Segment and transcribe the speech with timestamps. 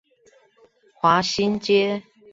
[0.99, 2.01] 華新街